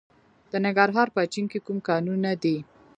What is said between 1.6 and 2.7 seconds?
کوم کانونه دي؟